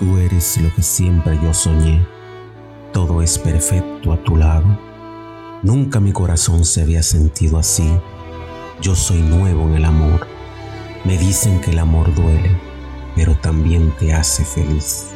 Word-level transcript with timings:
Tú 0.00 0.16
eres 0.16 0.56
lo 0.62 0.74
que 0.74 0.82
siempre 0.82 1.38
yo 1.42 1.52
soñé. 1.52 2.02
Todo 2.90 3.20
es 3.20 3.38
perfecto 3.38 4.14
a 4.14 4.24
tu 4.24 4.34
lado. 4.34 4.64
Nunca 5.62 6.00
mi 6.00 6.10
corazón 6.10 6.64
se 6.64 6.80
había 6.80 7.02
sentido 7.02 7.58
así. 7.58 7.86
Yo 8.80 8.96
soy 8.96 9.20
nuevo 9.20 9.68
en 9.68 9.74
el 9.74 9.84
amor. 9.84 10.26
Me 11.04 11.18
dicen 11.18 11.60
que 11.60 11.72
el 11.72 11.80
amor 11.80 12.14
duele, 12.14 12.50
pero 13.14 13.34
también 13.34 13.92
te 13.98 14.14
hace 14.14 14.42
feliz. 14.42 15.10